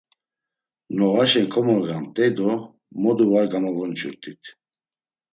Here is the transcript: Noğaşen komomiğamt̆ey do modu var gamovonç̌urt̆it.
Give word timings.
Noğaşen 0.97 1.47
komomiğamt̆ey 1.53 2.31
do 2.37 2.49
modu 3.01 3.25
var 3.31 3.45
gamovonç̌urt̆it. 3.51 4.41